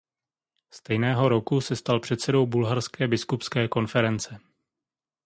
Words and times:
Stejného 0.73 1.29
roku 1.29 1.61
se 1.61 1.75
stal 1.75 1.99
předsedou 1.99 2.45
Bulharské 2.45 3.07
biskupské 3.07 3.67
konference. 3.67 4.39